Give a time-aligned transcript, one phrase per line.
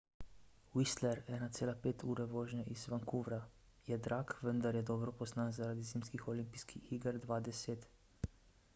[0.75, 3.39] whistler 1,5 ure vožnje iz vancouvra
[3.89, 7.87] je drag vendar je dobro poznan zaradi zimskih olimpijskih iger 2010